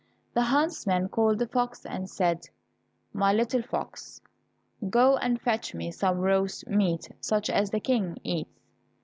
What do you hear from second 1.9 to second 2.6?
said,